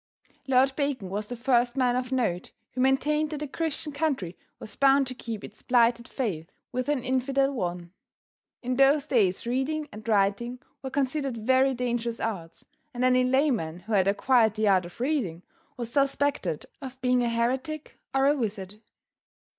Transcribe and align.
Lord 0.47 0.75
Bacon 0.75 1.09
was 1.11 1.27
the 1.27 1.35
first 1.37 1.77
man 1.77 1.95
of 1.95 2.11
note 2.11 2.49
who 2.71 2.81
maintained 2.81 3.29
that 3.29 3.43
a 3.43 3.47
Christian 3.47 3.91
country 3.91 4.35
was 4.57 4.75
bound 4.75 5.05
to 5.05 5.13
keep 5.13 5.43
its 5.43 5.61
plighted 5.61 6.07
faith 6.07 6.51
with 6.71 6.89
an 6.89 7.03
Infidel 7.03 7.51
one. 7.53 7.91
In 8.63 8.77
those 8.77 9.05
days 9.05 9.45
reading 9.45 9.87
and 9.91 10.07
writing 10.07 10.57
were 10.81 10.89
considered 10.89 11.37
very 11.37 11.75
dangerous 11.75 12.19
arts, 12.19 12.65
and 12.95 13.05
any 13.05 13.23
layman 13.23 13.81
who 13.81 13.93
had 13.93 14.07
acquired 14.07 14.55
the 14.55 14.67
art 14.67 14.87
of 14.87 14.99
reading 14.99 15.43
was 15.77 15.91
suspected 15.93 16.65
of 16.81 16.99
being 17.01 17.21
a 17.21 17.29
heretic 17.29 17.99
or 18.11 18.25
a 18.25 18.35
wizard. 18.35 18.81